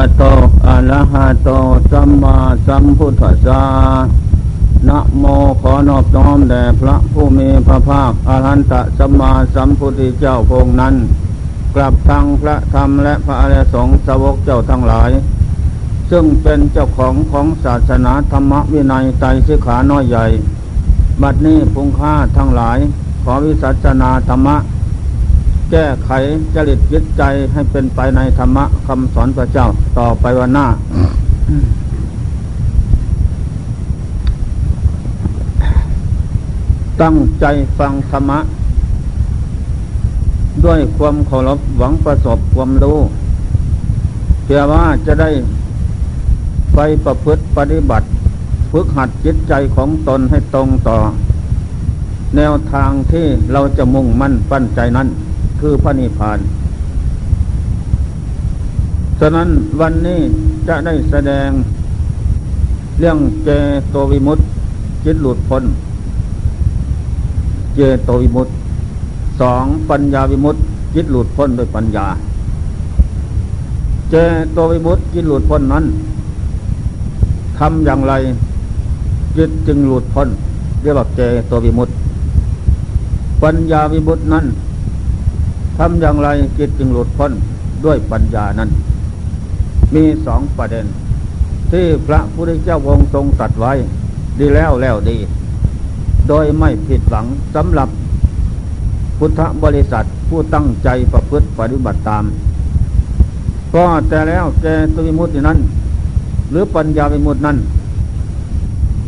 [0.00, 0.22] ะโต
[0.66, 1.48] อะระหะโต
[1.92, 3.62] สัมมาสัมพุทธัสสะ
[4.88, 5.24] นะโม
[5.60, 10.94] ขอนอบน้อมแด่พระผู้มีพระภาคอรหันตสัมมาสัมพุทธเจ้าพงนั้น
[11.74, 15.10] กลับทางพระธรรมและพระอริยสงฆ์สาวกเจ้าทั้งหลาย
[16.10, 20.26] ซึ่งเป็นเจ้าของของศาสนาธรรมวินัยไตรสิขาน้อยใหญ่
[21.22, 22.78] บัดนี้พุงค่าทั้งหลาย
[23.22, 24.56] ขอวิสัชนาธรรมะ
[25.70, 26.10] แก้ไข
[26.54, 27.22] จริตยึดใจ
[27.52, 29.66] ให้เป็นไปในธรรมะคำสอนพระเจ้า
[29.98, 30.66] ต่อไปวันหน้า
[37.02, 37.46] ตั้งใจ
[37.78, 38.38] ฟังธรรมะ
[40.64, 42.98] ด้วยความเคารพหวังประสบความรู้
[44.44, 45.30] เพื่อว่าจะได้
[46.74, 48.06] ไปประพฤติปฏิบัติ
[48.70, 50.98] ฝึกหัดจิตใจของตนให้ตรงต่อ
[52.36, 55.08] แนวทางที่เราจะมุ่งมั่นปั้นใจนั้น
[55.60, 56.38] คือพระนิพพาน
[59.20, 59.48] ฉะนั้น
[59.80, 60.20] วันนี้
[60.68, 61.48] จะได้แสดง
[62.98, 63.48] เรื่องเจ
[63.90, 64.44] โตวิมุตติ
[65.04, 65.64] จิตหลุดพ้น
[67.74, 68.52] เจโตวิมุตติ
[69.40, 70.60] สองปัญญาวิมุตติ
[70.94, 72.06] จิตหลุดพ้นด้วยปัญญา
[74.10, 74.14] เจ
[74.52, 75.84] โตวิมุตติจิตหลุดพ้นนั้น
[77.58, 78.12] ทำอย่างไร
[79.36, 80.28] จิตจึงหลุดพ้น
[80.82, 81.92] เรียกว่าเจโตวิมุตติ
[83.42, 84.44] ปัญญาวิมุตตินั้น
[85.78, 87.32] ทำอย่างไรจิตจึงหลุดพ้น
[87.84, 88.70] ด้วยปัญญานั้น
[89.94, 90.86] มีสองประเด็น
[91.72, 93.72] ที่พระพุทธเจ้าองค์ทรงตรัสไว้
[94.38, 95.18] ดีแล้วแล้วดี
[96.28, 97.88] โดยไม่ผิดหวังสำหรับ
[99.18, 102.24] พุทธบริษัทผู้ตั้งใจประพฤติปฏิบัติตาม
[103.74, 105.58] ก็แต่แล้วแกตุวิมุตินั้น
[106.50, 107.56] หรือปัญญาวิมุตินั้น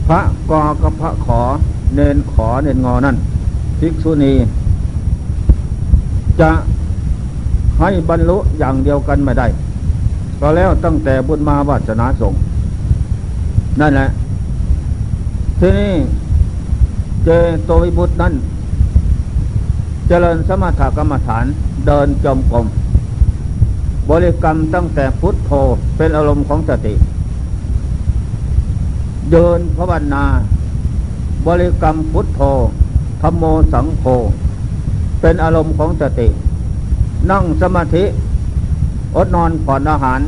[0.07, 1.41] พระกอกับพระขอ
[1.95, 3.17] เนนขอเนนงอนั้น
[3.79, 4.33] ภิกษุณี
[6.41, 6.51] จะ
[7.81, 9.47] ให้บรรลุอย่างเดียวกันไม่ได้
[10.41, 12.35] ก็แล้วตั้งแต่บุญมาวาสนาส่ง
[13.81, 14.09] นั่นแหละ
[15.61, 15.93] ทีนี้
[17.25, 17.29] เจ
[17.65, 18.35] โตวิบุตรนั้น
[20.09, 21.45] เจริญสมถกรรมฐาน
[21.87, 22.67] เดินจมกรม
[24.11, 25.51] บริกรรมตั้งแต่พุทโธ
[25.97, 26.95] เป็นอารมณ์ของสติ
[29.33, 30.25] เดินภาวนา
[31.47, 32.41] บริกรรมพุทโธ
[33.23, 34.05] ธรรมโมสังโฆ
[35.21, 36.29] เป็นอารมณ์ของสติ
[37.31, 38.05] นั่งสมาธิ
[39.17, 40.21] อดนอนผ่อนอาหาร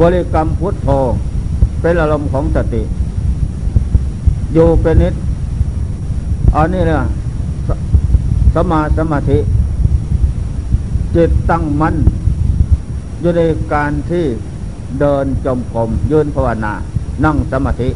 [0.00, 0.88] บริกรรมพุทโธ
[1.80, 2.82] เป็นอารมณ์ของสติ
[4.54, 5.14] อยู่เป็นนิด
[6.54, 6.96] อันนี้เลย
[8.54, 9.38] สมาสมาธิ
[11.14, 11.94] จิตตั้งมั่น
[13.20, 13.42] อยู่ใน
[13.72, 14.24] การที่
[15.00, 16.72] เดินจมกรมยืนภาวนา
[17.24, 17.88] นั่งสมาธิ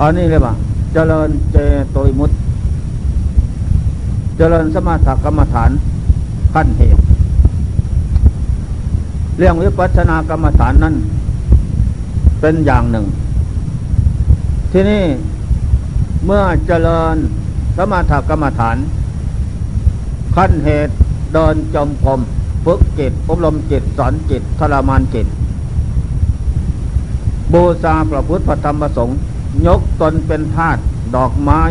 [0.00, 0.54] อันนี้เลยว่า
[0.92, 1.56] เจริญเจ
[1.92, 2.30] โตยมุต
[4.42, 5.70] เจริญสมาธิกรรมฐาน
[6.54, 7.00] ขั้นเหตุ
[9.38, 10.94] เรื่องวิปัสสนากรรมฐานนั้น
[12.40, 13.06] เป็นอย่างหนึ่ง
[14.72, 15.04] ที่นี่
[16.26, 17.16] เมื่อเจริญ
[17.78, 18.76] สมาธิกรรมฐาน
[20.36, 20.94] ขั้นเหตุ
[21.34, 22.20] เดินจมกรม
[22.64, 25.26] ฝึกจิตอบรมจิตสอนจิตทรมานจิต
[27.52, 29.18] บูชาพระพุทธธรรมพระสงฆ์
[29.66, 30.78] ยกตนเป็นทาส
[31.14, 31.62] ดอกไม้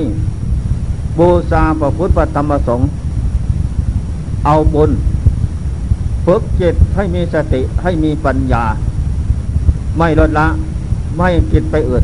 [1.19, 2.89] บูชาพระพุทธธรรมสงฆ์
[4.45, 4.91] เอาบุญ
[6.25, 8.63] ฝึกจิตให้มีสติให้มีปัญญา
[9.97, 10.47] ไม่ลดละ
[11.17, 12.03] ไม่คิดไปอื่น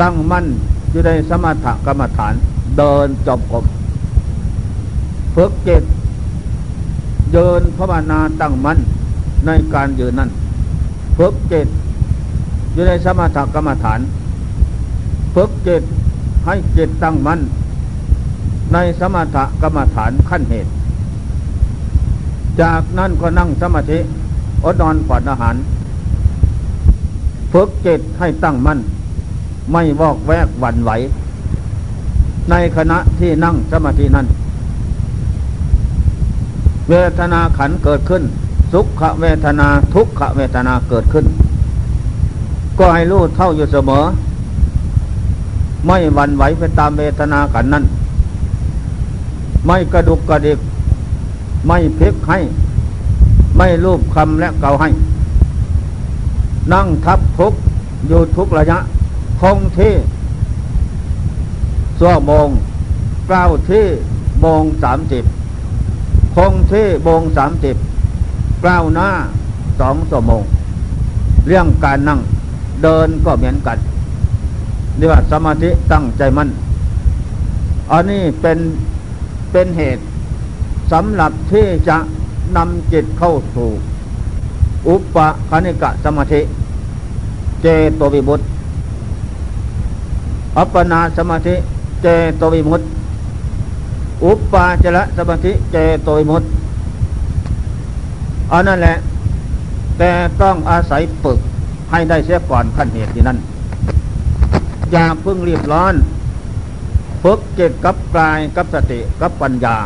[0.00, 0.46] ตั้งมั่น
[0.90, 2.34] อยู่ในสมถกรรมฐาน
[2.76, 3.64] เดินจบกบ
[5.34, 5.82] ฝึกจิต
[7.32, 8.78] เดินภาวนาตั้งมั่น
[9.46, 10.30] ในการยืนนั้น
[11.18, 11.66] ฝึกจิต
[12.72, 14.00] อยู่ในสมถกรรมฐาน
[15.34, 15.82] ฝึกจิต
[16.46, 17.40] ให้จิตตั้งมั่น
[18.72, 20.70] ในสมถกรรมฐานขั้นเหตุ
[22.62, 23.98] จากนั้นก็นั่งสมาธิ
[24.64, 25.54] อดนอนผ่อนอาหาร
[27.52, 28.78] ฝึกจิตให้ตั้งมั่น
[29.72, 30.90] ไม่วอกแวกหวั่นไหว
[32.50, 34.26] ในขณะที่นั่งสมาธินั้น
[36.90, 38.22] เวทนาขันเกิดขึ้น
[38.72, 41.24] สุขเวทนาทุกขเวทนาเกิดขึ้น
[42.78, 44.04] ก็ให้รู้เท่าอยู่เสมอ
[45.86, 47.84] ไม่หวั่นไหวไปตามเวทนากันนั้น
[49.66, 50.58] ไม่กระดุกกระดิก
[51.66, 52.38] ไม่พลิกให้
[53.56, 54.88] ไม่รูปคำและเกาให้
[56.72, 57.52] นั่งทับทุก
[58.06, 58.78] อยู่ทุกระยะ
[59.40, 59.94] คงที่
[62.00, 62.48] สั่วโมง
[63.28, 63.84] เก้าที่
[64.40, 65.24] โมงสามสิบ
[66.34, 67.76] คงที่โมงสามสิบ
[68.62, 69.08] เก้าหน้า
[69.80, 70.42] สองชั่วโมง
[71.46, 72.20] เรื่องการนั่ง
[72.82, 73.78] เดินก็เหมือนกัน
[74.96, 76.48] เรียกว่าสมาธิตั้งใจมั่น
[77.90, 78.58] อันนี้เป็น
[79.52, 80.02] เป็นเหตุ
[80.92, 81.98] สำหรับที่จะ
[82.56, 83.70] นำจิตเข้าสู่
[84.88, 85.16] อุป
[85.50, 86.40] คณิกะสมาธิ
[87.62, 87.66] เจ
[88.00, 88.44] ตวิมุตติ
[90.56, 91.54] อัปปนาสมาธิ
[92.02, 92.06] เจ
[92.40, 92.86] ตวิมุตติ
[94.24, 95.76] อุปปาจระสมาธิเจ
[96.06, 96.48] ตวิมุตติ
[98.52, 98.96] อันนั่นแหละ
[99.98, 100.10] แต่
[100.42, 101.38] ต้องอาศัยฝึก
[101.90, 103.38] ให้ได้เสียก่อนขั้นเหตุที่นั้น
[104.92, 105.94] อย่าเพิ่งรีบร้อน
[107.22, 109.76] ฝึกจิตกับกายกับสติกับปัญญา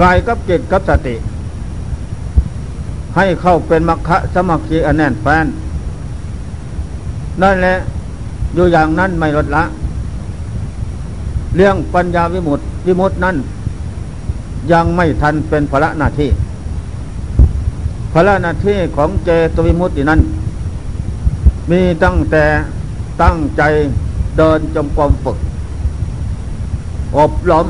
[0.00, 1.14] กายกับจิตกับสติ
[3.16, 5.46] ให้เข้าเป็นมรรคสมัคคีอันแน่นแฟน
[7.42, 7.74] นั่นแหละ
[8.54, 9.64] อยู่อย่างนั้นไม่ลดละ
[11.56, 13.36] เรื่องปัญญาวิมุตติวิมุตตินั้น
[14.72, 16.30] ยังไม่ทันเป็นภาระหน้าที่
[18.12, 20.20] ภาระหน้าที่ของเจตวิมุตตินั้น
[21.70, 22.44] มีตั้งแต่
[23.22, 23.62] ตั้งใจ
[24.38, 25.38] เดินจมกรมฝึก
[27.18, 27.66] อบรม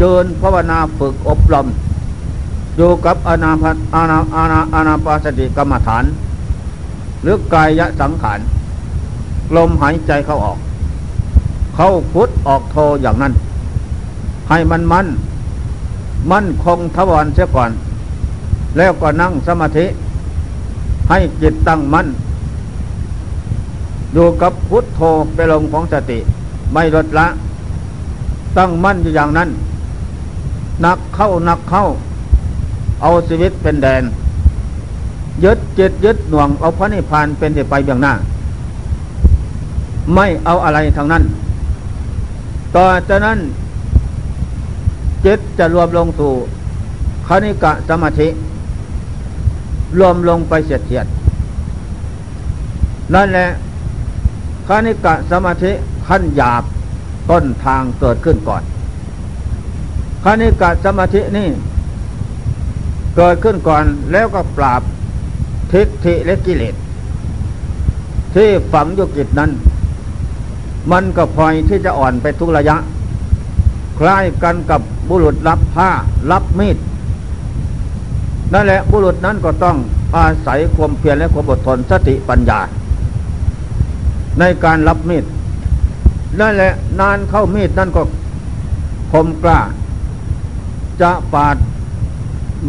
[0.00, 1.66] เดินภาวนาฝึกอบรม
[2.76, 3.64] อยู่กับอนาพ
[3.94, 6.04] อานาอานาอานาปาสติกรรมฐาน
[7.22, 8.40] หรือกายสังขาร
[9.56, 10.58] ลมหายใจเข้าออก
[11.74, 13.32] เข้าพุทออกโทอย่างนั้น
[14.48, 15.06] ให้มันมัน
[16.32, 17.70] มั่นคงทวารเสียก่อน
[18.76, 19.86] แล้วก็นั่งสมาธิ
[21.08, 22.06] ให้จิตตั้งมั่น
[24.12, 25.00] อยู่กับพุทโธ
[25.34, 26.18] ไปลงของสติ
[26.72, 27.26] ไม่ลดละ
[28.56, 29.48] ตั้งมั่นอยู่อย่างนั้น
[30.84, 31.84] นักเข้านักเข้า
[33.02, 34.02] เอาชีวิตเป็นแดน
[35.44, 38.12] ยึดจิตยึดหน่วงเอาพระนิพพานเป็นที่ไปเบื้องหน้า
[40.14, 41.22] ไม่เอาอะไรทางนั้น
[42.76, 43.38] ต่อจากนั้น
[45.24, 46.32] จิตจะรวมลงสู่
[47.26, 48.28] คณิกะสมาธิ
[49.98, 51.06] รวมลงไปเสียดเสียด
[53.14, 53.46] นั่นแหละ
[54.68, 55.72] คณิกะสมาธิ
[56.08, 56.62] ขั้นหยาบ
[57.30, 58.62] ต้นทางเกิดขึ้นก่อน
[60.24, 61.48] คณิกะสมาธินี่
[63.16, 64.82] เกิดขึ้นก่อนแล้วก็ปราบ
[65.72, 66.74] ทิฏฐิและกิเลส
[68.34, 69.50] ที่ฝังอยู่กิจนั้น
[70.92, 72.76] มันก็พลอยที่จะอ่อนไปทุกระยะ
[73.98, 75.90] คล้ายกันกับบุรุษรับผ้า
[76.30, 76.76] รับมีด
[78.52, 79.76] นั่นแหละบุรุษนั้นก็ต้อง
[80.16, 82.60] อาศัยความเพียรและความอดทนสติปัญญา
[84.40, 85.24] ในการรับมีด
[86.40, 88.02] นั่นแหละนานเข้ามีดนั่นก็
[89.12, 89.60] คมกล้า
[91.00, 91.56] จะปาด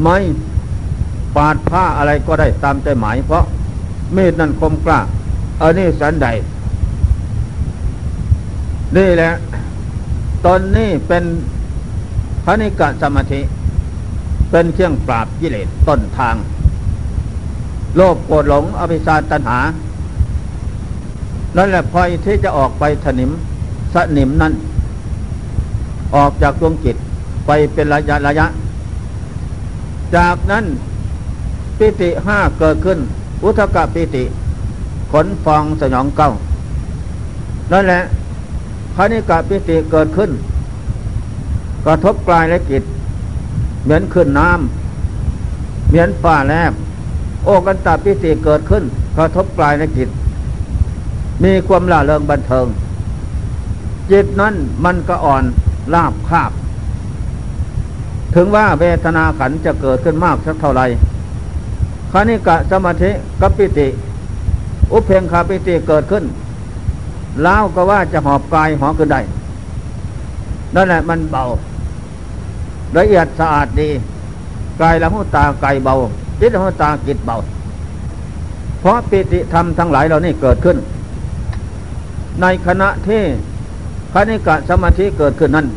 [0.01, 0.17] ไม้
[1.35, 3.43] ปาดผ้าอะไรก็ได้ตามใจหมาย เพราะ
[4.15, 4.99] มีดนั้นคมกล้า
[5.61, 6.27] อันนี้สันใด
[8.97, 9.31] นี่แหละ
[10.45, 11.23] ตอนนี้เป็น
[12.45, 13.41] พระนิกะสมาธิ
[14.51, 16.35] เป็นเครื่องปราบกิเลสต้นทาง
[17.95, 19.59] โลภโกรธหลงอภิชาตัณหา
[21.57, 23.31] นั่นแหละพอที่จะออกไปถนิม
[23.93, 24.53] สนิมนั้น
[26.15, 26.95] ออกจากดวงจิต
[27.45, 28.45] ไปเป็นระยะระยะ
[30.15, 30.65] จากนั้น
[31.77, 32.99] ปิติห้าเกิดขึ้น
[33.43, 34.23] อุทกะปิติ
[35.11, 36.29] ขนฟองสยองเก้า
[37.71, 38.01] นั่นแหละ
[38.95, 40.31] คณิกะปิติเกิดขึ้น
[41.85, 42.83] กระทบกลายและกิจ
[43.83, 46.73] เหมือนขึ้นน้ำเหมือนฟ้าแลบ
[47.43, 48.83] โอกันตาปิติเกิดขึ้น
[49.17, 50.09] กระทบกลายและกิจ
[51.43, 52.67] มีความล่าเริงบันเทิง
[54.11, 54.55] จิตนั้น
[54.85, 55.43] มันก็อ่อน
[55.93, 56.51] ลาบคาบ
[58.35, 60.81] ถึงว่าเวทนาขันจะเกิดขึ้นมากสักเท่าไร
[62.11, 63.11] คานิกะสมาธิ
[63.41, 63.87] กัปปิติ
[64.91, 66.23] อุเพงคาปิติเกิดขึ้น
[67.43, 69.21] แล้วก็ว่าจะหอบกายหอขึ้นได้
[70.75, 71.43] นั่นแหละมันเบา
[72.97, 73.89] ละเอียดสะอาดดี
[74.81, 75.93] กายละหูตาไกเบา
[76.39, 77.35] จิตละหูตากิจเบา
[78.79, 80.77] เพราะปิติธรรมทั้งหลายเหล่านี้เกิดขึ้น
[82.41, 83.23] ในขณะที่
[84.13, 85.67] คณิกะสมาธิเกิดขึ้นนั้น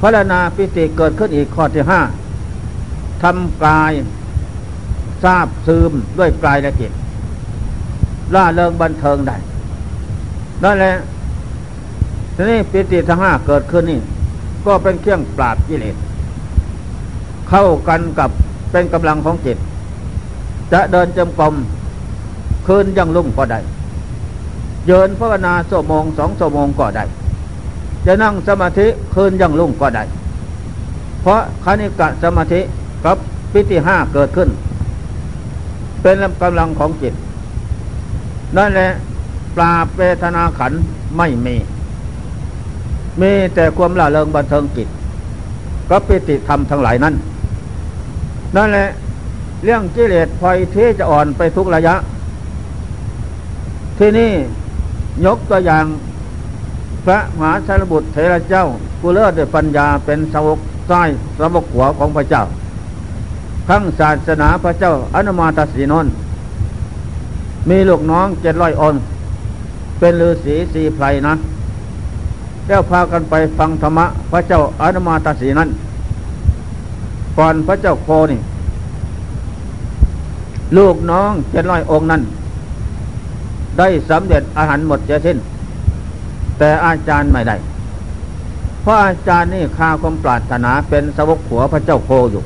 [0.00, 2.00] พระนาปิติเกิดขึ้นอีกข้อที่ห้า
[3.22, 3.92] ทำกาย
[5.24, 6.92] ทราบซึมด้วยกายและจิต
[8.34, 9.36] ล่าเริงบันเทิงได้
[10.62, 10.94] นั่นแหละ
[12.34, 14.00] ทีนี้ปิติทั้งห้าเกิดขึ้นนี่
[14.66, 15.96] ก็เป็นเครื่องปราบกิเลส
[17.48, 18.30] เข้ากันกับ
[18.70, 19.58] เป็นกำลังของจิต
[20.72, 21.54] จะเดินจมกรม
[22.66, 23.60] คืนยังลุ่งก็ได้
[24.88, 27.04] เยินภาวนาสมงสองสมงก็ได้
[28.06, 30.04] จะนั่งสมาธิคืนยังลุ่งก็ได้
[31.20, 32.60] เพราะคณิกะสมาธิ
[33.04, 33.16] กับ
[33.52, 34.48] ปิติห้าเกิดขึ้น
[36.02, 37.14] เป็นกำลังของจิต
[38.56, 38.90] นั่นแหละ
[39.56, 40.72] ปราบเวทนาขัน
[41.16, 41.56] ไม่มี
[43.20, 44.88] มีแต่ความละเริงบันเทิงจิต
[45.90, 47.14] กับปิติธรรมทั้งหลายนั้น
[48.56, 48.88] นั่นแหละ
[49.64, 51.94] เรื่องกิเลสพลอยที่จะอ่อนไปทุกระยะ
[53.98, 54.32] ที่นี่
[55.24, 55.84] ยกตัวอย่าง
[57.04, 58.64] พระมหาชารบุตรเถระเจ้า
[59.00, 60.58] ผู้เลิศด้วยปัญญาเป็นสาวก
[60.88, 61.02] ใต้
[61.38, 62.42] สาวกหัวของพระเจ้า
[63.68, 66.06] ขั้งศาสนาพระเจ้าอนุมาตสีนน
[67.68, 68.94] มีลูกน้องเจ็ดร้อยอง
[69.98, 71.34] เป็นฤาษีสีไพรนะ
[72.66, 75.68] แล้วพากันไปฟังธรรมะพระเจ้าอนุมาตสีนั้น
[77.38, 78.40] ก่อนพระเจ้าโคนี่
[80.76, 82.22] ลูกน้องเจ็ดร้อยองค์นั้น
[83.78, 85.38] ได้สำเร็จอาหารหมดเจสิ้น
[86.58, 87.56] แต่อาจารย์ไม่ได้
[88.82, 92.42] เพราะอาจารย์นี่คาความปรารถนาเป็นสวกขัวพระเจ้าโคอยู่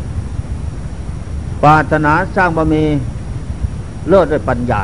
[1.62, 2.82] ปรารถนาสร้างบารมี
[4.08, 4.80] เลิศด้วยปัญญา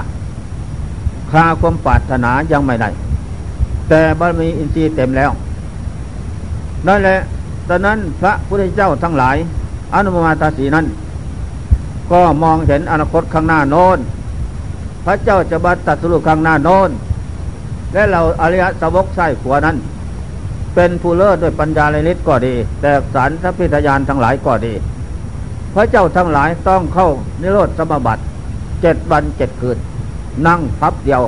[1.30, 2.90] คาความปรารถนายังไม่ได้
[3.88, 5.30] แต่บารมีอินทรีย์เต็มแล้ว
[6.86, 7.18] นั่นแหละ
[7.68, 9.36] ตอนนั้นพระพุทธเจ้าทั้งหลาย
[9.94, 10.86] อนุมาตาสีนั้น
[12.10, 13.98] ก็มองเห็นอนาคตข้างหน้าโน้น
[15.04, 16.90] พระเจ้าจะบัตตัสรุข้างหน้าโน้น
[17.92, 19.76] และเราอริยสาวกใส่ขวานั้น
[20.74, 24.74] เป็นผู้เลิศด้วยปัญญาเลนิดก็ดี แต่สารทัพพิทยานทั้งหลายก็ดี
[25.74, 27.08] พระเจ้าทั้งหลายต้องเข้า
[27.40, 28.22] นิโรธสมบัติ
[28.82, 29.78] เจ็ดวันเจ็ดคืน
[30.46, 31.22] นั่งพับเดียว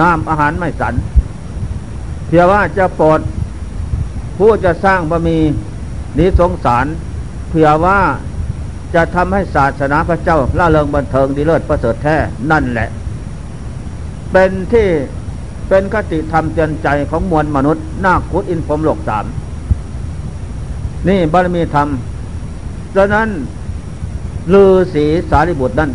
[0.00, 0.94] น้ำอาหารไม่สัน
[2.26, 3.20] เพียงว่าจะโปรด
[4.38, 5.38] ผู้จะสร้างบะมี
[6.18, 6.86] นิสงสาร
[7.50, 7.98] เพื่อว่า
[8.94, 12.16] จะทำให้ศาสนาพระเจ้าล่าเริงบันเทิงดีเลิศประเสริฐแท้
[12.50, 12.88] นั่นแหละ
[14.32, 14.88] เป็นที่
[15.68, 19.24] เป็นคติธรรมเตือนใจของมวลมนุษย์นาคุดอินพรมโลกสาม
[21.08, 21.88] นี่บารมีธรรม
[22.96, 23.28] ดังนั้น
[24.52, 25.90] ลือศีสารีบุตรนั่น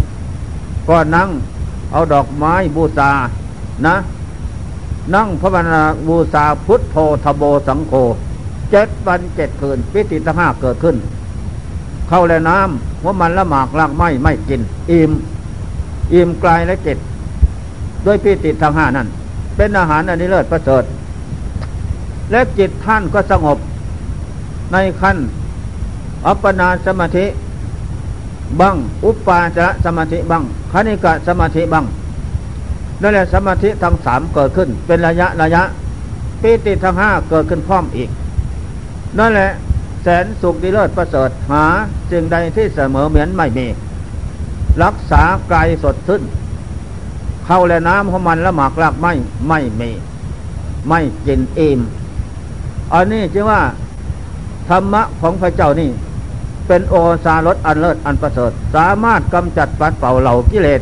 [0.90, 1.30] ก็นั่ง
[1.92, 3.12] เอาดอกไม้บูชา
[3.86, 3.96] นะ
[5.16, 7.94] นั่งพระบรรณาบูชาพุทธโธทโบสังโฆ
[8.72, 10.96] เจ็ดวันเจ็ดคืน ปิติตห้าเกิดขึ้น
[12.10, 15.12] เข้าแลน้ำว่ามันละหมากลากไม้ไม่กิน อิ่ม
[16.14, 16.98] อิ่มกลายและเจ็ด
[18.06, 19.08] ด้วยปิติทั้งห้านั้น
[19.56, 20.84] เป็นอาหารอันนี้เลิศประเสริฐ
[22.32, 23.58] และจิตท่านก็สงบ
[24.72, 25.18] ในขั้น
[26.28, 27.26] อัปปนาสมาธิ
[28.60, 31.86] บังอุปปาจระสมาธิบังคณิกะสมาธิบัง
[33.02, 35.64] นั่นแหละสมาธิทั้งสามเกิดขึ้น เป็นระยะระยะ
[36.42, 38.10] ปีติทั้งห้าเกิดขึ้นพร้อมอีก
[39.20, 39.50] นั่นแหละ
[40.08, 41.66] แสนสุขดีเลิศประเสริฐหา
[42.12, 43.68] สิ่งใดที่เสมอเหมือนไม่มี
[44.84, 46.22] รักษากายสดขึ้น
[47.46, 49.14] เข้าและน้ำของมันละหมากลากไม่
[49.48, 49.92] ไม่มี
[50.90, 51.80] ไม่กินอิ่ม
[52.94, 53.62] อันนี้จึงว่า
[54.70, 55.90] ธรรมะของพระเจ้านี่
[56.68, 56.96] เป็นโอ
[57.26, 60.82] ซารสอันเลิศอันประเสริฐ สามารถกำจัดปัดเป่าเหล่ากิเลส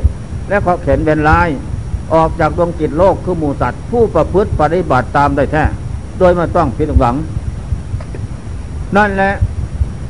[0.50, 1.50] และขอเข็นเป็นลาย
[2.14, 5.64] ออกจากดวงจิตโลกคือหมูสัตว์ ผู้ประพฤติปฏิบัติตามได้แท้
[6.20, 7.16] โดยไม่ต้องผิดหวัง
[8.98, 9.34] นั่นแหละ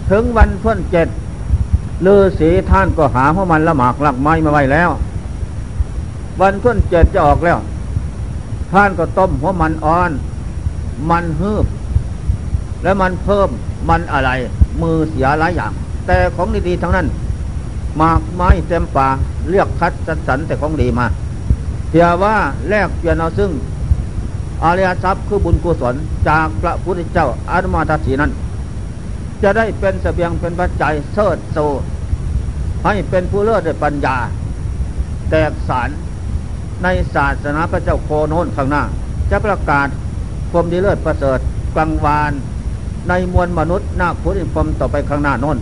[0.10, 1.08] ถึงวันพ้นเจ็ด
[2.06, 4.90] ลือสีท่านก็หาพวกมันละหมากหลักไม้มาไว้แล้ว
[6.42, 7.58] วันพ้นเจ็ดจะออกแล้ว
[8.72, 10.12] ท่านก็ต้มหัวมันอ่อน
[11.10, 11.66] มันฮืบ
[12.84, 13.50] และมันเพิ่ม
[13.90, 14.30] มันอะไร
[14.82, 15.72] มือเสียหลายอย่าง
[16.08, 17.08] แต่ของดีๆทั้งนั้น
[17.98, 19.08] หมากไม้เต็มป่า
[19.50, 19.94] เลือกคัด
[20.28, 21.06] สรรแต่ของดีมา
[21.90, 22.36] เพียว่า
[22.70, 23.52] แลกเปลี่ยนเอาซึ่ง
[24.64, 25.96] อาริยทรัพย์คือบุญกุศล
[26.28, 28.32] จากพระพุทธเจ้าอานุมาตสีนั้น
[29.44, 31.58] จะได้เป็นสเสบียงเป็นปัจจัยเสิดโซ
[32.86, 34.18] ให้เป็นผู้เลิศด้วยปัญญา
[35.30, 35.90] แตกสาร
[36.84, 38.84] ในศาสนาพระเจ้าโคโนนข้างหน้า
[39.32, 39.88] จะประกาศ
[40.52, 41.40] ความดีเลิศประเสริฐ
[41.76, 42.32] กลางวาน
[43.10, 45.58] ในมวลมนุษย์นาคุอิพรมต่อไปข้างหน้าน้น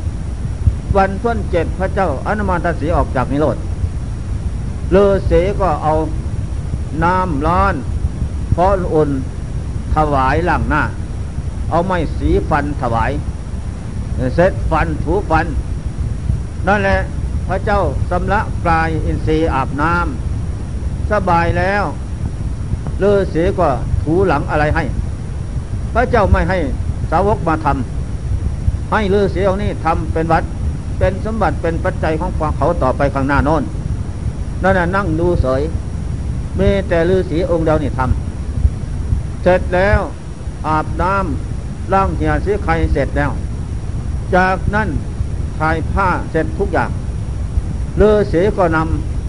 [0.95, 3.57] วันท้นเจ็ดพระเจ้าอนุมานตสีออกจากนิโรธ
[4.91, 5.93] เลอเสก็เอา
[7.03, 7.75] น้ำร้อน
[8.55, 9.09] พออุ่น
[9.95, 10.83] ถวายหลังหน้า
[11.69, 13.11] เอาไม้สีฟันถวาย
[14.35, 15.45] เสร็จฟันถูฟัน
[16.67, 16.99] นั่นแหละ
[17.47, 21.83] พระเจ้าสำละกายอินทรีย์อาบน้ำสบายแล้ว
[22.99, 23.67] เลอเสก็
[24.03, 24.83] ถูหลังอะไรให้
[25.93, 26.57] พระเจ้าไม่ให้
[27.11, 30.43] สาวกมาทำให้เลือเสียงนี้ทำเป็นวัด
[30.99, 33.63] เป็นสมบัติเป็นปัจจัยของเขาต่อไปข้างหน้าโน้น
[34.63, 35.61] นั่นน่ะนั่งดูเสย
[36.59, 39.99] มีแต่ลือสีองค์เดียวนี่ทำเสร็จแล้ว
[40.67, 43.31] อาบน้ำล้างเหียสีไข่เสร็จแล้ว
[44.35, 44.89] จากนั้น
[45.57, 46.89] ถ่ายผ้าเสร็จทุกอย่าง
[47.97, 48.77] เลือสีก็น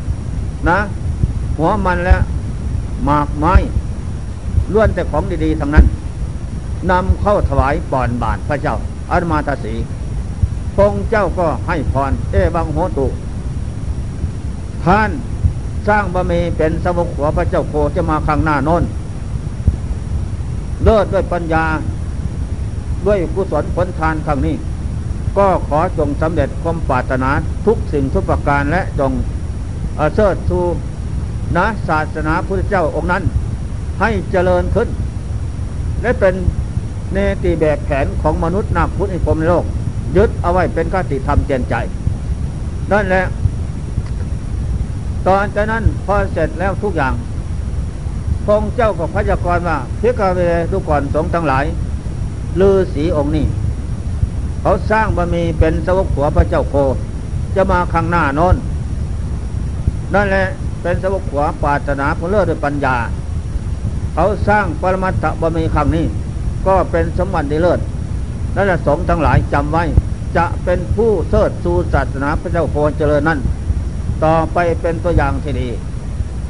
[0.08, 0.78] ำนะ
[1.58, 2.22] หัวมันแล้ว
[3.04, 3.54] หมากไม้
[4.72, 5.86] ล้วนแต่ของดีๆทั้งนั้น
[6.90, 8.76] นำเข้าถวายปอนบาทพระเจ้า
[9.10, 9.74] อามาตสี
[10.76, 13.06] พงเจ้าก็ให้พร เอบังโหตุ
[14.84, 15.10] ท่าน
[15.88, 18.82] สร้างบะมีเป็นสมุขหัวพระเจ้าโคจะมาข้างหน้านน
[20.84, 21.64] เลิศด้วยปัญญา
[23.06, 24.54] ด้วยกุศลผลทานครั้งนี้
[25.38, 27.30] ก็ขอจงสำเร็จความปรารถนา
[27.66, 29.12] ทุกสิ่งทุกประการและจง
[30.14, 30.60] เสิร์ชู
[31.56, 33.22] นะศาสนาพุทธเจ้าองค์นั้น
[34.00, 34.88] ให้เจริญขึ้น
[36.02, 36.34] และเป็น
[37.12, 39.64] เนติแบบแผนของมนุษย์นักพุทธในพรมในโลก
[40.16, 41.74] ยึดเอาไว้เป็นคติธรรมเจนใจ
[42.92, 43.24] นั่นแหละ
[45.26, 47.14] ตอนจากนั้นพอเสร็จแล้วทุกอย่าง
[48.46, 51.64] พงเจ้าก็พยากรณ์ว่าพิกาเวทุกก่อนสงทั้งหลาย
[52.60, 53.46] ลือสีองค์นี้
[54.62, 56.74] เขาสร้างบะมีเป็นสวกขัวพระเจ้าโค
[57.54, 58.56] จะมาข้างหน้านน
[60.14, 60.46] นั่นแหละ
[60.82, 62.96] เป็นสวกขัวปาถนาผู้เลิศด้วยปัญญา
[64.14, 66.06] เขาสร้างปรมัตถบะมีครั้งนี้
[66.66, 67.80] ก็เป็นสมบัติเลิศ
[68.54, 69.84] นั่นแหละสงทั้งหลายจำไว้
[70.36, 73.38] จะเป็นผู้เสิดสูศาสนาพระเจ้าโคเจริญนั่น
[74.24, 75.68] ต่อไปเป็นตัวอย่างที่ดี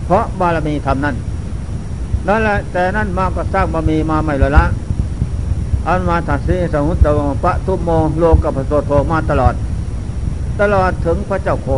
[0.06, 1.16] เพราะบารมีทำนั่น
[2.28, 4.64] นั่นแหละแต่นั่นมาก็สร้างบารมีมาไม่เลยละ
[5.88, 7.10] อันมาถัดสีสมุตตะ
[7.44, 9.54] ปะทุโมโลกับพระโสโทมาตลอด
[10.60, 11.68] ตลอดถึงพระเจ้าโค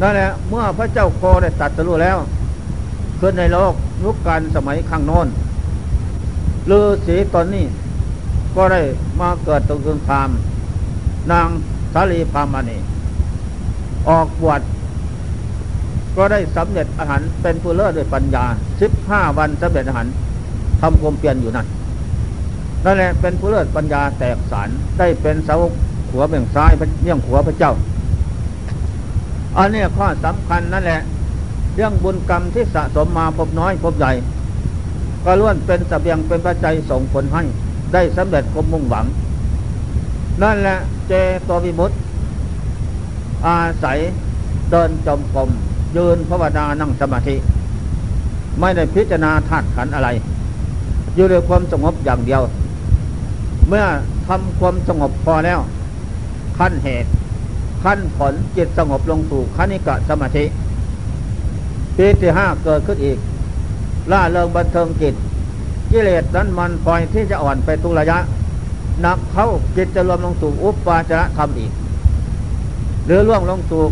[0.00, 2.18] นั่นแหละเมื่อพระเจ้าโคได้ตัดสู้แล้ว
[3.20, 5.28] ขึ้นในโลกยุคการสมัยข้างโน้น
[6.70, 7.64] ลือสีตอนนี้
[8.56, 8.80] ก็ได้
[9.20, 10.30] มาเกิดตรงคืนพาม
[11.32, 11.48] นาง
[11.94, 12.78] สาลีพามานี
[14.08, 14.60] ออกบวช
[16.16, 18.44] ก็ได้สำเร็จอาหารเป็นผู้เลิศด้วยปัญญา
[18.80, 20.06] สิบห้าวันสำเร็จอาหาร
[20.80, 21.66] ทำความเปลี่ยนอยู่นั่น
[22.84, 24.68] นั่นแหละเป็นผู้เลิศปัญญาแตกสาร
[24.98, 25.72] ได้เป็นสาวก
[26.10, 26.72] ขัวเบี่ยงซ้าย
[27.02, 27.72] เบี่ยงขัวพระเจ้า
[29.58, 31.00] อันนี้ข้อสำคัญนั่นแหละ
[31.74, 34.12] เรื่องบุญกรรมที่สะสมมาพบน้อยพบใหญ่
[35.24, 37.42] ก็ล้วนเป็นสเสบียงเป็นปัจจัยส่งผลให้
[37.92, 39.06] ได้สำเร็จคมมุ่งหวัง
[40.42, 40.76] นั่นแหละ
[41.08, 41.12] เจ
[41.48, 41.94] ตัววิมุตติ
[43.46, 43.98] อาศัย
[44.70, 45.48] เดินจมกรม
[45.96, 47.36] ยืนภาวนานั่งสมาธิ
[48.60, 50.08] ไม่ได้พิจารณาธาตุขันอะไร
[51.14, 52.42] อยู่ในความสงบอย่างเดียว
[53.72, 53.86] เมื่อ
[54.28, 55.60] ทำความสงบพอแล้ว
[56.58, 57.10] ขั้นเหตุ
[57.84, 60.44] ขั้นผลจิตสงบลงสู่คณิกะสมาธิ
[61.96, 63.18] ปีที่ห้าเกิดขึ้นอีก
[64.12, 65.14] ล่าเริงบันเทิงจิต
[65.90, 68.18] กิเลสนั้นมันปล่อยที่จะอ่อนไปทุกระยะ
[69.04, 69.46] นักเข้า
[69.76, 71.72] จิตจะรวมลงสู่อุปปาจารธรรมอีก
[73.06, 73.82] หรือร่วงลงสู่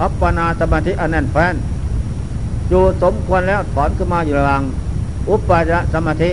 [0.00, 1.54] อัปปนาสมาธิอันแน่นแฟ้น
[2.68, 4.62] อยู่สมควรแล้วถอนขึ้นมาอยู่ระหว่าง
[5.28, 6.30] อุปปาจารสมาธิ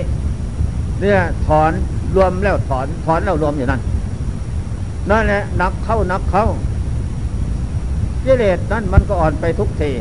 [1.01, 1.71] เนี่ยถอน
[2.15, 3.81] รวมแล้วถอนถอนแล้วรวมอยู่นั่น
[5.09, 6.45] นั่นแหละนักเข้านักเข้า
[8.23, 9.91] กิเลสนั้นมันก็อ่อนไปทุกที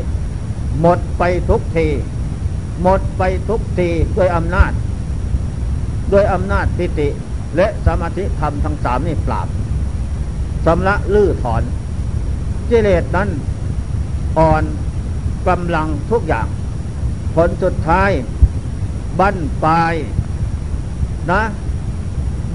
[0.81, 1.87] หมดไปทุกที
[2.81, 4.71] หมดไปทุกทีด้วยอำนาจ
[6.11, 7.07] ด้วยอำนาจปิติ
[7.55, 9.47] และสมาธิธรรมทั้งสามนี่ปราบ
[10.65, 11.63] สำละลื้อถอน
[12.69, 13.29] กิเลสนั้น
[14.39, 14.63] อ่อน
[15.47, 16.47] กำลังทุกอย่าง
[17.35, 18.09] ผลสุดท้าย
[19.19, 19.93] บั้นปลาย
[21.31, 21.41] นะ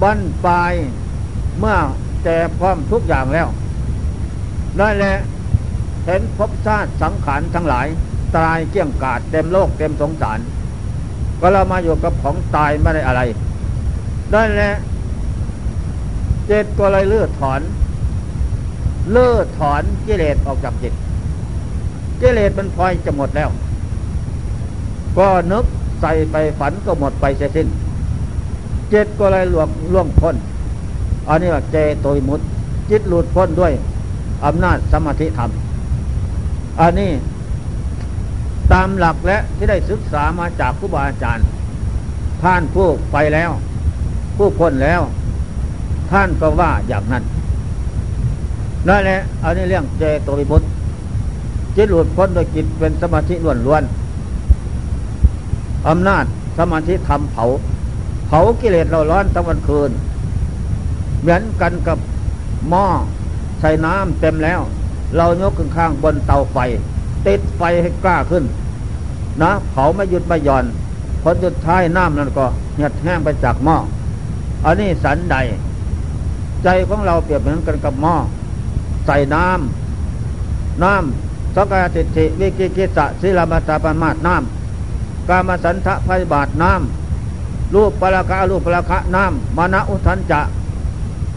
[0.01, 0.73] บั้นปลาย
[1.59, 1.77] เมื่อ
[2.23, 3.47] แก่พร้อมทุกอย่างแล้ว
[4.79, 5.15] นั่นแหละ
[6.05, 7.87] เห็นภพชาติสังขารทั้งหลาย
[8.37, 10.39] ตายเกี่ยงกาดเต็มโลกเต็มสงสาร
[11.39, 13.21] ก็เรามาอยู่กับของตายไม่ได้อะไร
[14.31, 14.75] ได้แล้ว
[16.47, 17.61] เจตก็เลยเลือดถอน
[19.11, 20.93] เลือดถอนกิเลสออกจากจิต
[22.21, 23.49] กิเลสมันพลอยจะหมดแล้ว
[25.17, 25.65] ก็นึก
[26.01, 27.67] ใส่ไปฝันก็หมดไปเสียสิ้น
[28.93, 30.35] จตก็เลยหลวงล่วงพ้น
[31.29, 32.41] อันนี้ว่าเจโตยมุต
[32.89, 33.73] จิตหลุดพ้นด้วย
[34.45, 35.49] อำนาจสมาธิธรรม
[36.79, 37.11] อันนี้
[38.71, 41.45] ตามหลักและที่ได้ศึกษามาจากครูบาอาจารย์
[42.43, 43.51] ท่านผู้ไปแล้ว
[44.37, 45.01] ผู้พ้นแล้ว
[46.11, 47.23] ท่านก็ว่าอย่างนั้น
[48.87, 50.63] นั่นแหละอันนี้เรื่องเจโตวิมุต
[51.75, 53.83] จิตหลุดพ้นโดยจิตเป็นสมาธิล้วนล้วน
[55.87, 56.25] อำนาจ
[56.57, 57.45] สมาธิทำเผา
[58.31, 59.91] ผากิเลสเราร้อนทั้งวันคืน
[61.21, 61.97] เหมือนกันกับ
[62.69, 62.85] หม้อ
[63.59, 64.59] ใส่น้ำเต็มแล้ว
[65.17, 66.57] เรายกขึ้นข้างบนเตาไฟ
[67.27, 68.43] ติดไฟให้กล้าขึ้น
[69.41, 70.65] นะเผาไม่หยุดไม่หย่อน
[71.23, 73.77] ผลสุดท้ายน้ำนั้นก็เหียดแห้งไปจากหม้อ
[74.65, 75.37] อันนี้สันใด
[76.63, 78.15] ใจของเราเปรียบเหมือนกันกับหม้อ
[79.05, 87.00] ใส่น้ำน้ำสกายติติวิกิกิสะศิลามาตาปมาตน้ำกามาสันทะภัยบาทน้ำ
[87.73, 90.41] รูปปราคะรูปปราคะน้ำมานะอุทันจะ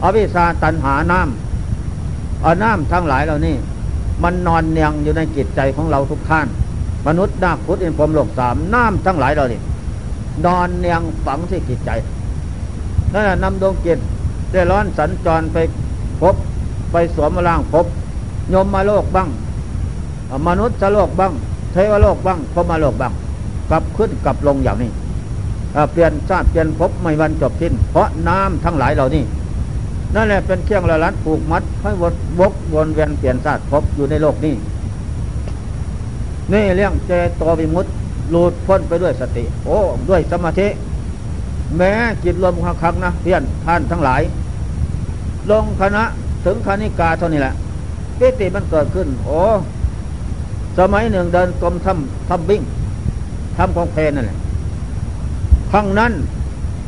[0.03, 3.57] อวิชาตันหาน้ำเอาน้ำทั้งหลายเหล่านี้
[4.23, 6.47] มันนอนเนียงอยู่ในจิตใจของเราทุกท่าน
[7.07, 9.61] มนุษย์นาคพุทธอินพรมโลกสามน้ำทั้งหลายเรานี่
[10.47, 11.91] นอนเนียงฝังที่จิตใจ
[13.13, 13.99] นั่นแหละนำดวงจิต
[14.53, 15.57] ได้ร้อนสัญจรไป
[16.21, 16.35] พบ
[16.93, 17.87] ไปสวมร่างพบ
[18.53, 19.29] ยมมาโลกบ้าง
[20.49, 21.33] มนุษย์โลกบ้าง
[21.73, 23.13] เทวโลกบ้างพมมาโลกบ้าง
[23.71, 24.91] กลับขึ้นกลับลงอย่างนี้
[25.93, 29.25] เปลี่ยนชาติเปลี่ยนภพไม่วันจบสิ้น เพราะน้ำทั้งหลายเหล่านี้
[30.15, 34.55] นั่นแหละเป็นเครื่องละลัดผูกมัดให้วนวกวนเวียนเปลี่ยนชาติพอยู่ในโลกนี้
[36.53, 37.93] นี่เรื่องเจโตวิมุตต์
[38.31, 39.77] หลุดพ้นไปด้วยสติ โอ้
[40.09, 40.69] ด้วยสมาธิ
[41.77, 41.93] แม้
[42.25, 44.23] จิตรวมครั้งนะเพียนท่านทั้งหลาย
[45.51, 46.03] ลงคณะ
[46.45, 47.55] ถึงคณิกาเท่านี้แหละ
[48.19, 49.39] ปิติมันเกิดขึ้น โอ้
[50.79, 52.63] สมัยหนึ่งเดินกรมทำทำบิ้ง
[53.57, 54.39] ทำของเพลนั่นแหละ
[55.73, 56.13] ครั้งนั้น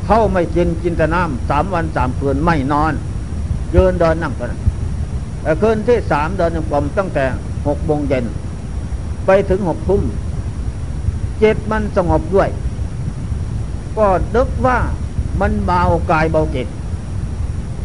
[0.06, 2.92] เข้าไม่กินกินแต่น้ำสามวันสามคืนไม่นอน
[3.72, 4.52] เดินเดินนั่งกัน
[5.42, 7.24] แต่คืนที่สามเดินกรมตั้งแต่
[7.66, 8.24] หกโมงเย็น
[9.26, 10.02] ไปถึงหกทุ่ม
[11.38, 12.48] เจิตมันสงบด้วย
[13.98, 14.78] ก็นึกว่า
[15.40, 16.68] มันเบากายเบาจิต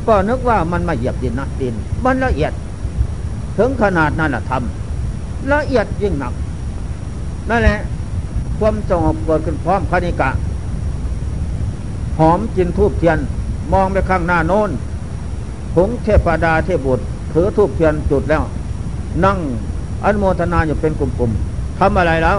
[0.07, 1.75] ก็นึกว่ามันไม่เหยียบดินนะดิน
[2.05, 2.53] มันละเอียด
[3.57, 6.33] ถึงขนาดนั้นละทำละเอียดยิ่งหนัก
[7.49, 7.79] นั่นแหละ
[8.59, 10.29] ความสงบเกิดขึ้นพร้อมคณิกะ
[12.19, 13.17] หอมกินทูบเทียน
[13.73, 14.69] มองไปข้างหน้าโน้น
[15.73, 18.43] ผงเทพดาเทพบุตรถือทูบเทียนจุดแล้ว
[19.25, 19.37] นั่ง
[20.03, 22.37] อนุโมทนาอยู่เป็นกลุ่มๆทำอะไรแล้ว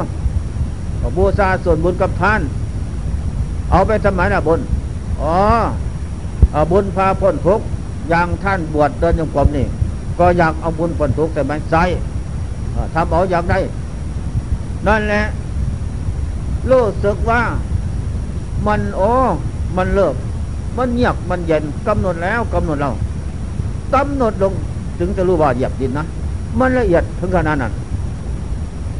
[1.16, 2.40] บูชาส่วนบุญกับท่าน
[3.70, 4.60] เอาไปทำไมนะบุญ
[5.20, 5.34] อ๋อ
[6.70, 7.60] บุญพาพ้นทุก
[8.08, 9.66] อย่างท่านบวชเดินยงกรมนี่
[10.18, 11.84] ก็อยากเอาบุญพ้นทุกแต่ไม่ใช่
[12.94, 13.58] ทำเอาอยากได้
[14.86, 15.22] นั่นแหละ
[16.70, 17.42] รู้สึกว่า
[18.66, 19.10] มันโอ้
[19.76, 20.14] มันเลิก
[20.78, 22.90] มันเงียบมันเย็นกำหนดแล้วกำหนดเรา
[23.94, 24.52] กำหนดลง
[24.98, 26.06] ถึงจะรู้ว่าเหยียบดินนะ
[26.58, 27.72] มันละเอียดถึงขนาดนั้น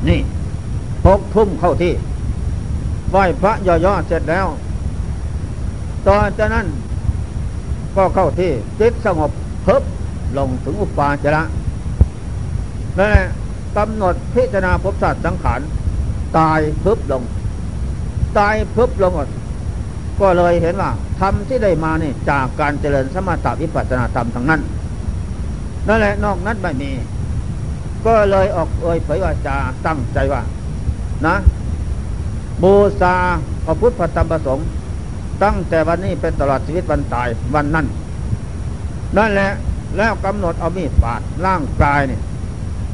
[0.09, 0.21] นี่
[1.07, 1.93] หกทุ่มเข้าที่
[3.11, 4.47] ไหว้พระย่อๆเสร็จแล้ว
[6.07, 6.67] ตอนจากนั้น
[7.97, 9.31] ก็เข้าที่จิตสงบ
[9.63, 9.83] เพิบ
[10.39, 11.43] ลงถึงอุปาจระ
[12.99, 13.27] นั่นแหละ
[13.77, 15.61] กำหนดพิจารณาภพศาสตว์สังขาร
[16.39, 17.23] ตายเพิบลง
[18.39, 19.13] ตายเพิบลง
[20.21, 24.61] ก็เลยเห็นว่าธรรมที่ได้มานี่จากการเจริญสมถะวิปัสสนาธรรมทั้งนั้น
[25.89, 26.91] นั่นแหละนอกนั้นไม่มี
[28.07, 30.43] ก็เลยออกเอ่ยเผยว่าจาตั้งใจว่า
[31.27, 31.37] นะ
[32.63, 33.15] บูชา
[33.65, 34.67] พระพุทธธรรมประสงค์
[35.43, 37.87] ตั้งแต่วันนี้เป็นตลอดชีวิตวันตายวันนั้น
[39.17, 39.51] นั่นแหละ
[39.97, 42.21] แล้วกำหนดเอามีดปาดร่างกายเนี่ย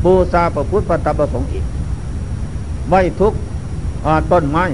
[0.05, 1.65] บูชาพระพุทธธรรมประสงค์อีก
[2.89, 3.33] ไว้ทุก
[4.33, 4.65] ต้นไม้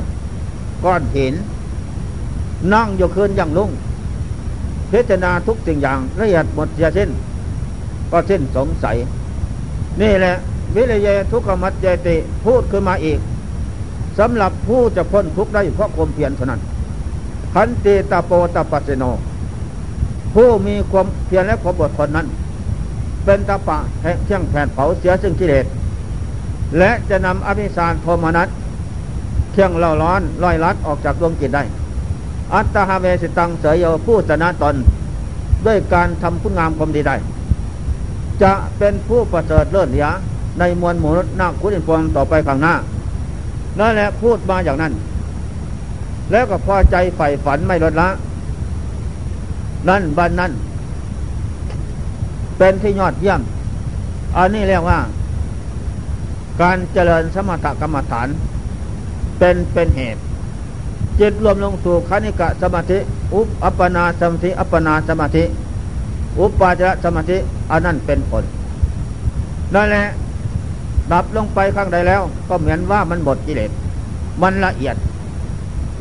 [0.84, 1.34] ก้อนหิน
[2.72, 3.70] นั่งอยู่คืนอย่างลุ่ง
[4.90, 7.10] พิจารณาทุกสิ่งอย่างละเอียดหมดเสียสิ้น
[8.10, 8.96] ก็สิ้นสงสัย
[10.00, 10.34] นี่แหละ
[10.74, 13.18] วิริยทุกขมัจเจติพูดขึ้นมาอีก
[14.18, 16.60] สำหรับผู้จะพ้นทุกข์ได้เพราะความเพียรเท่านั้น
[17.54, 19.04] ขันติตาโปตาปัสโน
[20.34, 22.26] ผู้มีความเพียรและความอดทนนั้น
[23.24, 25.66] เป็นตาปะแห่งเชียงแผ่นเผาเสียซึ่งกิเลส
[26.78, 28.48] และจะนำอภิสารโทมนัส
[29.52, 31.62] เครื่องเล่าร้อนลอยลัดออกจากดวงจิตได้
[32.52, 34.76] อัตตาเวสิตังเสยโยผู้ชนะตน
[35.66, 37.16] ด้วยการทำคุณงามความดีได้
[38.42, 40.08] จะเป็นผู้ประเสริฐเลิศเหลีย
[40.58, 42.74] ในมวลมนุษย์นาคุณอินฟองต่อไปข้างหน้า
[43.78, 44.92] นั่นแหละพูดมาอย่างนั้น
[46.30, 48.08] แล้วก็พอใจใฝ่ฝันไม่ลดละ
[49.88, 50.52] นั่นบันนั้น
[52.58, 53.40] เป็นที่ยอดเยี่ยม
[54.36, 54.98] อันนี้เรียกว่า
[56.62, 58.28] การเจริญสมถกรรมฐาน
[59.38, 60.20] เป็นเป็นเหตุ
[61.20, 62.98] จิตรวมลงสู่คณิกะสมาธิ
[63.34, 65.44] อุปอัปปนาสมาธิ อัปปนาสมาธิ
[66.38, 67.36] อุปปาจระสมาธิ
[67.70, 68.44] อันนั้นเป็นผล
[69.74, 70.06] นั่นแหละ
[71.12, 73.70] ดับลงไปข้างใดแล้ว ก็เหมือนว่ามันหมดกิเลส
[74.42, 74.96] มันละเอียด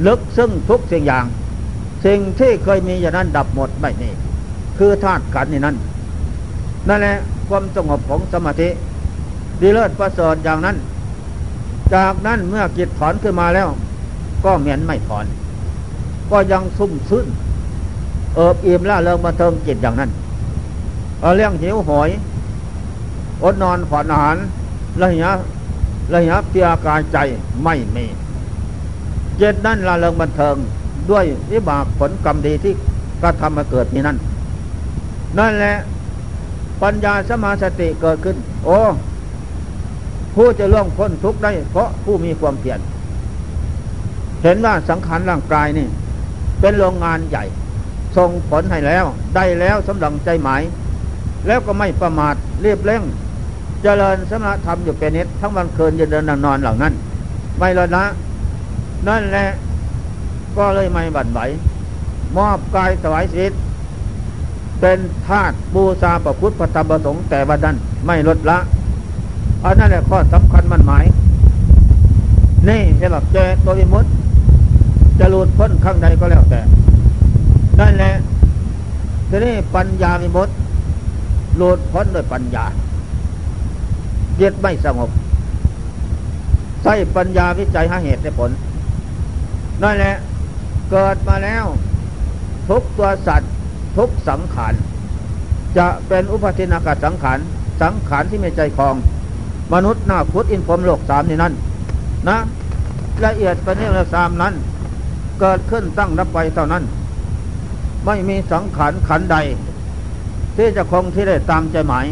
[0.05, 1.25] ลึกซึ่งทุกสิ่งอย่าง
[2.05, 4.09] สิ่งที่เคยมีอย่างนั้นดับหมดไม่มี
[4.77, 5.75] คือธาตุขันนี่นั่น
[6.87, 7.15] นั่นแหละ
[7.47, 8.69] ความสงบของสมาธิ
[9.61, 10.77] ดีเลิศประเสริฐอย่างนั้น
[11.93, 13.67] จากนั้นเมื่อจิตถอนขึ้นมาแล้ว
[14.43, 15.25] ก็เหมือนไม่ถอน
[16.31, 17.27] ก็ยังซุ่มซึ้น
[18.35, 20.11] เอิบอิ่มละเริงมาเทิงจิตอย่างนั้น
[21.19, 22.09] เเรื่องหิวหอย
[23.43, 24.37] อดนอนผ่อนอาหาร
[25.03, 25.31] ระยะ
[26.15, 27.17] ระยะเพียกายใจ
[27.63, 28.05] ไม่มี
[29.37, 30.55] เจตนั้นละเริงบันเทิง
[31.09, 32.73] ด้วยวิบากผลกรรมดีที่
[33.21, 34.17] กระทำมาเกิดนี้นั่น
[35.37, 35.75] นั่นแหละ
[36.81, 38.77] ปัญญาสมาสติเกิดขึ้น โอ้
[40.35, 42.79] ผู้จะล่วงพ้นทุกข์ได้เพราะผู้มีความเพียร
[44.43, 45.87] เห็นว่าสังขารร่างกายนี่
[46.61, 47.43] เป็นโรงงานใหญ่
[48.17, 50.61] ส่งผลให้แล้ว ได้แล้วสำหรับใจหมาย
[51.47, 53.03] แล้วก็ไม่ประมาทเรียบเร่ง
[53.83, 56.93] เจริญสมณธรรมอยู่เป็นนิดทั้งวันคืนยืนเดินนอนเหล่านั้น
[57.57, 58.03] ไม่ละนะ
[59.07, 59.47] นั่นแหละ
[60.57, 61.39] ก็เลยไม่บั่นไหว
[62.37, 63.53] มอบกายถวายชีวิต
[64.79, 67.75] เป็นทาสบูชาประพุทธพระธรรมประสงค์แต่วันนั้น
[68.07, 68.57] ไม่ลดละ
[69.63, 71.05] อันนั่นแหละข้อสำคัญมันหมาย
[72.67, 74.05] นี่เห็นหลักเจตัววิมุต
[75.19, 76.61] จะหลุดพ้นข้างใดก็แล้วแต่
[77.79, 78.13] นั่นแหละ
[79.29, 80.49] ทีนี้ปัญญาวิมุต
[81.57, 82.65] หลุดพ้นด้วยปัญญา
[84.37, 85.09] เย็ดไม่สงบ
[86.83, 88.51] ใช้ปัญญาวิจัยหาเหตุในผล
[89.83, 90.15] นั่นแหละ
[90.91, 91.65] เกิดมาแล้ว
[92.69, 93.51] ทุกตัวสัตว์
[93.97, 94.73] ทุกสังขาร
[95.77, 97.39] จะเป็นอุปทินากาสังขาร
[97.81, 98.95] สังขารที่ม่ใจคลอง
[99.73, 101.53] มนุษย์หน้าพุทธอินพรมโลกสามนี่นั่น
[102.29, 102.37] นะ
[103.25, 104.53] ละเอียดประณีตสามนั้น
[105.39, 106.83] เกิดขึ้นตั้งรับไปเท่านั้น
[108.05, 109.37] ไม่มีสังขารขันใด
[110.55, 112.05] ที่จะคงที่ได้ตามใจหมาย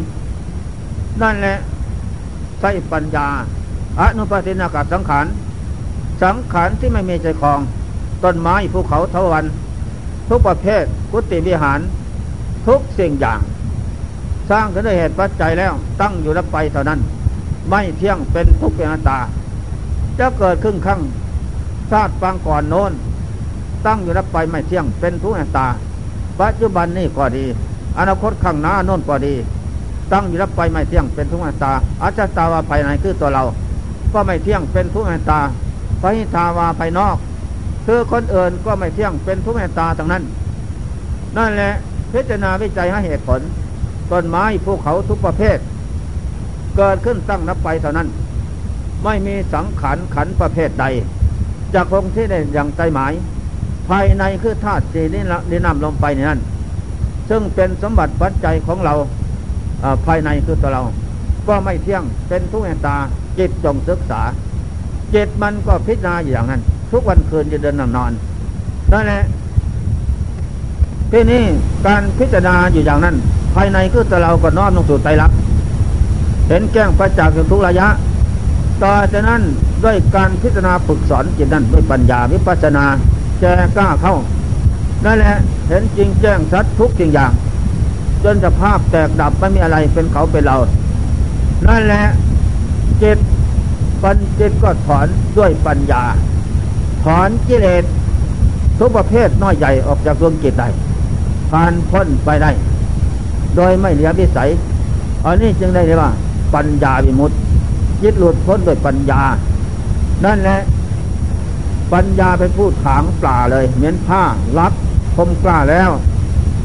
[1.22, 1.58] นั่นแหละ
[2.60, 3.26] ใช้ปัญญา
[4.00, 5.26] อนุปตินากาศสังขาร
[6.22, 7.60] สังขารที่ไม่มีใจคลอง
[8.24, 9.44] ต้นไม้ภูเขาเทวัน
[10.28, 11.80] ทุกประเภทกุฏิวิหาร
[12.66, 13.40] ทุกสิ่งอย่าง
[14.50, 17.00] สร้างขึ้นด้วยเหตุปัจจัยแล้วตั้งอยู่รับไปเท่านั้น
[17.70, 19.18] ไม่เที่ยงเป็นทุกข์เป็นอนัตตา
[20.18, 21.00] จะเกิดขึ้นข้าง
[21.90, 22.92] ชาติปางก่อนโน้น
[23.86, 25.66] ตั้งอยู่รับไปไม่เที่ยงเป็นทุกข์เป็นอนัตา
[26.40, 27.44] ปัจจุบันนี่ก็ดี
[27.98, 29.34] อนาคตข้างหน้าโน้นก็ดี
[30.12, 33.42] ตั้งอยู่รับไปไม่เที่ยงเป็นทุกข์เป็นอนัตาอาจจตาวาภายในคือตัวเรา
[34.12, 35.40] ก็ไม่เที่ยงเป็นทุกข์เป็นอนัตา
[36.00, 37.16] พหิทาวาภายนอก
[37.86, 40.22] คือคนอื่นก็ไม่เที่ยงเป็นทุกข์เป็นอนัตตาทั้งนั้น
[41.36, 41.72] นั่นแหละ
[42.12, 43.40] พิจารณาวิจัยหาเหตุผล
[44.10, 45.58] ต้นไม้ภูเขาทุกประเภท
[46.76, 48.08] เกิดขึ้นตั้งนับไปเท่านั้น
[49.04, 50.84] ไม่มีสังขารขันประเภทใด
[51.74, 53.12] จากคงที่ได้อย่างใจหมาย
[53.88, 56.40] ภายในคือธาตุสีนี่นี่นำลงไปในนั้น
[57.28, 58.94] ซึ่งเป็นสมบัติปัจจัยของเรา
[60.06, 60.82] ภายในคือตัวเรา
[61.48, 62.96] ก็ไม่เที่ยงเป็นทุกข์ตา
[63.38, 64.22] จิตจงศึกษา
[65.14, 68.12] จิตมันก็พิจารณาอย่างนั้น ทุกวันคืนจะเดินนอน
[68.92, 69.22] นั่นแหละ
[71.12, 71.44] ที่นี่
[71.86, 73.16] การพิจารณาอยู่อย่างนั้น
[73.54, 75.30] ภายในคือตัวเราก็น้อมลงสู่ใจรัก
[76.48, 77.86] เห็นแก้งประจักษ์ทุกระยะ
[78.82, 79.42] ต่อจากนั้น
[79.84, 82.84] ด้วยการพิจารณาฝึกสอนจิตนั้นด้วยปัญญาวิปัสนา
[83.42, 84.14] แจกล้าเข้า
[85.04, 85.36] นั่นแหละ
[85.68, 87.32] เห็นจริงแจ้งชัดทุกสิ่งอย่าง
[88.24, 90.56] จนสภาพแตกดับไม่มีอะไรเป็นเขาเป็นเรา
[91.66, 92.04] นั่นแหละ
[93.02, 93.18] จิต
[94.02, 95.06] ปัญจิตก็ถอน
[95.38, 96.02] ด้วยปัญญา
[97.04, 97.84] ถอนกิเลส
[98.78, 100.68] ทุกประเภทน้อยใหญ่ออกจากดวงจิตได้
[101.50, 102.50] ผ่านพ้นไปได้
[103.56, 104.50] โดยไม่เหลือวิสัย
[105.24, 106.12] อันนี้จึงได้เรียกว่า
[106.54, 107.36] ปัญญาวิมุตติ
[108.02, 109.22] จิตหลุดพ้นด้วยปัญญา
[110.24, 110.58] นั่นแหละ
[111.92, 114.22] ปัญญาเป็นผู้ถางปลาเลยเหมือนผ้า
[114.58, 114.72] รับ
[115.16, 115.90] คมกล้าแล้ว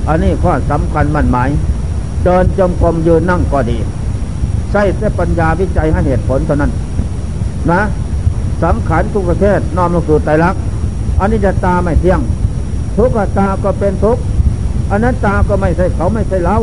[0.07, 1.49] อันนี้ข้อสำคัญมั่นหมาย
[2.23, 3.77] เดินจมกรมยืนนั่งก็ดี
[4.71, 6.71] ใช้แต่ปัญญาวิจัยให้เหตุผลเท่านั้น
[7.71, 7.81] นะ
[8.63, 10.61] สังขารทุกประเภทน้อมลงสู่ไตรลักษณ์
[11.19, 12.19] อันนี้จะตาไม่เที่ยง
[12.97, 14.17] ทุกตาก็เป็นทุก
[14.91, 16.57] อันัตตาก็ไม่ใช่เขาไม่ใช่เรา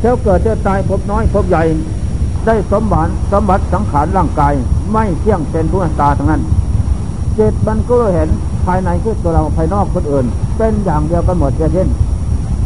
[0.00, 1.62] เท่าเกิดเท่าตายพบน้อยพบใหญ่
[2.46, 4.52] ได้สมบัติสมบัติสังขารร่างกาย
[4.92, 6.42] ไม่เที่ยงเป็นทุกตาทั้งนั้น
[7.38, 8.28] จิตมันก็เห็น
[8.66, 11.88] ภายในคือตัวเราภายนอกคนอื่น เป็นอย่างเดียวกันหมดเช่น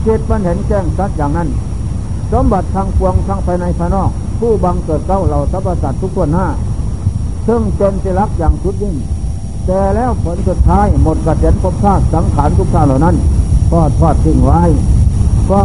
[0.06, 1.48] จิตมันเห็นแจ้งชัดอย่างนั้น
[2.32, 6.46] สมบัติทางปวงทางภายในภายนอก ผู้บังเกิดเก้าเราสรรพสัตว์ทุกคนห้า
[7.48, 8.94] ซึ่งเป็นสิลักอย่างสุดยิ่ง
[9.66, 13.16] แต่แล้วผลสุดท้ายหมดกระเด็นภพชาติสังขารทุกชาติเหล่านั้น
[13.72, 14.60] ก็ทอดทิ้งไว้
[15.50, 15.60] ก็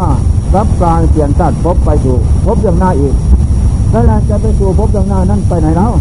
[0.56, 3.14] รับการเปลี่ยนชาติพบไปสู่พบอย่างหน้าอีก
[3.92, 5.92] แล้วจะไปสู่พบอย่างหน้านั้นไปไหนแล้ว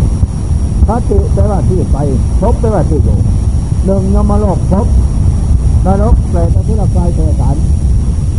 [0.87, 1.99] พระติแปลว่าที่ไป
[2.41, 3.19] พบแปลว่าที่อยู่
[3.85, 4.87] หนึ่งยมโลกพบ
[5.85, 7.57] นรกเปรตทุลกายเทสาร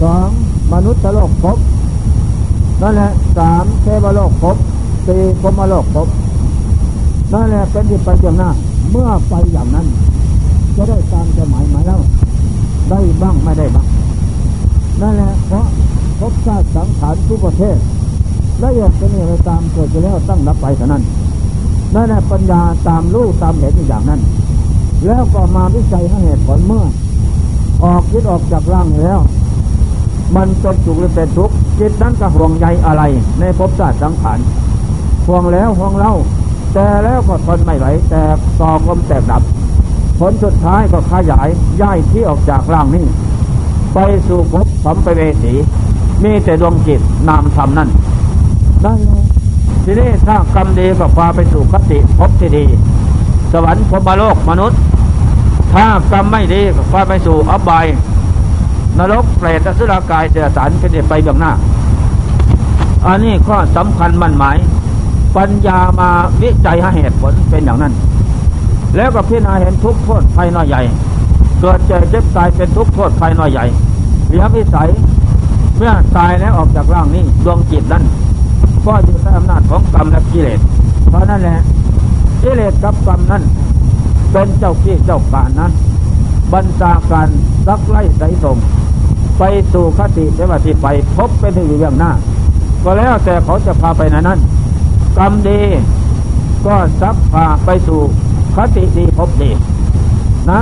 [0.01, 0.29] สอง
[0.73, 1.57] มนุษย์โลกพบ
[2.81, 4.57] นั่นแหละสามเทวโลกพบ
[5.07, 6.07] สี่พมโลกพบ
[7.33, 8.49] นั่นแหละเป็นที่ไปอย่างหน้า
[8.91, 9.85] เมื่อไปอย่างนั้น
[10.75, 11.99] จะได้ตามจะหมายหมายแล้ว
[12.89, 13.87] ได้บ้างไม่ได้บ้าง
[15.01, 15.65] นั่นแหละเพราะ
[16.19, 17.77] พบชาติสังขารทุกประเทศ
[18.61, 21.03] ละอียดเป็นอะไรตามเกิดไปแล้วตั้งรับไปเท่านั้น
[21.93, 24.21] นั่นแหละปัญญาตามรู้ตามเห็นอย่างนั้น
[25.05, 26.85] แล้วก็มาวิจัยให้เหตุผลเมื่อ
[27.83, 29.19] ออกยึดออกจากร่างแล้ว
[30.35, 33.03] มันเป็นสุขหรือเป็นทุกข์จิตนั้นก็ห่วงใยอะไร
[33.39, 34.39] ในภพชาติสังขาร
[35.27, 36.13] ห่วงแล้วห่วงเล่า
[36.73, 38.21] แต่แล้วก็ทนไม่ไหวแต่
[38.61, 39.41] ต่อกลมแตกดับ
[40.19, 41.47] ผลสุดท้ายก็ขยาย
[41.81, 43.05] ย้ายที่ออกจากร่างนี้
[43.93, 45.53] ไปสู่ภพสัมปเวสี
[46.23, 47.89] มีแต่ดวงจิตนามธรรมนั่น
[48.83, 48.93] ได้
[49.83, 52.65] ทีนี้ถ้ากรรมดีก็พาไปสู่คติภพที่ดี
[53.51, 54.79] สวรรค์พรมโลกมนุษย์
[55.73, 57.85] ถ้ากรรมไม่ดีก็พาไปสู่อบาย
[58.97, 61.51] นรกเปรตสุรากายเสือสารเป็นไปเบื้องหน้า
[63.05, 64.57] อันนี้ข้อสำคัญมั่นหมาย
[65.35, 66.09] ปัญญามา
[66.41, 67.93] วิจัยหาเหตุผลเป็นอย่างนั้น
[68.95, 70.81] แล้วก็พิจารณาเห็นทุกโทษภายน้อยใหญ่
[71.61, 73.65] เกิดเจ็บเจ็บตายเป็นทุกโทษภายน้อยใหญ่
[74.29, 74.89] เลี้ยวิสัย
[75.77, 78.03] เมื่อตายแล้วออกจากร่างนี้ดวงจิตนั้น
[78.85, 80.59] ก็อยู่ใต้อำนาจของกรรมและกิเลส
[81.09, 81.59] เพราะนั่นแหละ
[82.41, 83.43] กิเลสกับกรรมนั้น
[84.31, 85.61] เป็นเจ้าขี้เจ้าการน
[86.53, 87.27] บรรดาการ
[87.67, 88.57] รักไล่ใส่สม
[89.39, 89.43] ไป
[89.73, 92.11] สู่คติเทวที่ไปพบไปถึงอยู่อย่างหน้า
[92.83, 94.39] ก็แล้วแต่เขาจะพาไปนั้น
[95.17, 95.59] กรรมดี
[96.65, 97.99] ก็ซักพาไปสู่
[98.55, 99.51] คติดีพบดี
[100.51, 100.61] นะ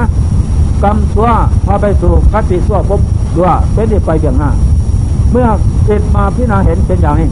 [0.83, 1.29] กรรมชั่ว
[1.65, 3.01] พาไปสู่คติชั่วพบ
[3.37, 4.49] ด้วยเป็นที่ไปเบี่ยงหน้า
[5.31, 5.47] เมื่อ
[5.87, 7.27] จิตมาพิจารณาเห็นเป็นอย่างนี้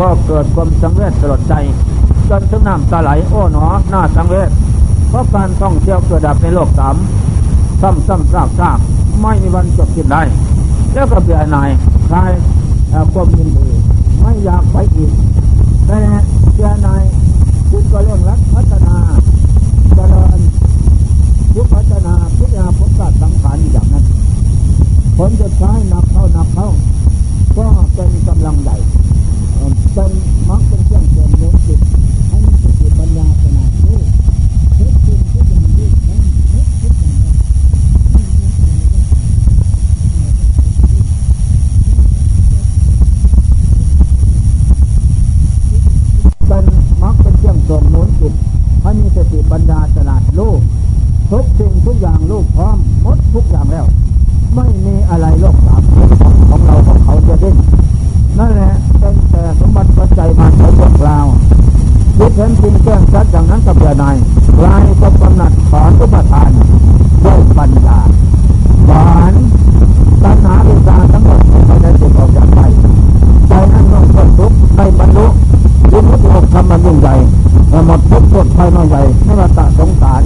[0.00, 1.54] ก็เกิดความสังเวชสลดใจ
[2.28, 4.50] จนถึงน้ำตาไหลโอ้หนอหน้าสังเวช
[5.08, 6.96] เพราะการท่องเที่ยวเกิดดับในโลกสาม
[7.80, 8.78] ซ้ำซ้ำซากซาก
[9.22, 10.22] ไม่มีวันจบสิ้นได้
[10.92, 11.70] แล้วก็เบื่อหน่าย
[12.08, 12.32] คลาย
[13.12, 13.68] ความยินดี
[14.20, 15.12] ไม่อยากไปอีก
[15.86, 15.98] แต่
[16.54, 17.02] เบื่อหน่าย
[17.70, 18.96] คิดก็เรื่องรักพัฒนา
[19.94, 20.40] เจริญ
[21.54, 24.04] พุทพัฒนาพิจารณาพุทธสังขารอย่างนั้น
[25.16, 26.68] ผลจะใช้นับเข้านับเข้า
[27.56, 28.76] ก็เป็นกำลังใหญ่
[29.94, 30.12] เป็น
[30.48, 31.80] มักเป็นเครื่องเสริมนุนจิต
[32.28, 33.98] ให้มีสติปัญญาขนาดรู้
[34.74, 37.36] เท็จจริงทุกอย่างรู้นั้นเท็จทุกอย่างนั้น
[46.46, 46.64] เป็น
[47.02, 48.34] มักเป็นเครื่องเสริมนุนจิต
[48.82, 50.52] ให้มีสติปัญญาขนาดรู้
[51.30, 53.86] ทุกสิ่งทุกอย่างรู้พร้อมหมดทุกอย่างแล้ว
[54.54, 55.82] ไม่มีอะไรโลกสาม
[56.48, 57.56] ของเราของเขาจะดิ้น
[58.38, 61.18] นั่นแหละเป็นแต่สมบัติปัจจัยมาของพวกเรา
[62.38, 64.16] ยึดเห็นจริงแจ้งชัดอย่างนั้นกับเบื่อนาย
[64.64, 66.50] ลายก็กำหนัดถอนอุปทาน
[67.24, 67.98] ด้วยปัญญา
[68.86, 69.34] หวาน
[70.22, 72.60] ตัณหาวิชาทั้งหมดไม่ได้จิตออกจากใจ
[73.48, 75.26] ใจนั้นต้องพ้นทุกข์ได้บรรลุ
[75.92, 77.14] ยุมุตโลกธรรมมันยิ่งใหญ่
[77.86, 80.22] หมดทุกข์หมดภัยน้อยใหญ่ไม่ว่าตะสงสาร